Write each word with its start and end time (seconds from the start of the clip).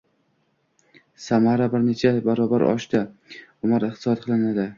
–samara 1.25 1.67
bir 1.75 1.83
necha 1.89 2.15
barobar 2.31 2.67
oshadi, 2.71 3.03
umr 3.69 3.87
iqtisod 3.91 4.27
qilinadi. 4.27 4.69